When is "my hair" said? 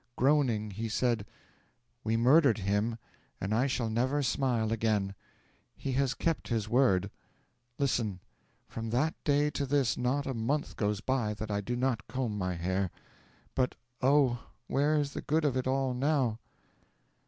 12.35-12.89